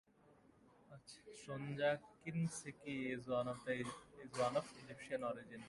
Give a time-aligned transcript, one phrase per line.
[1.45, 5.59] Sonja Kinski is of Egyptian origin.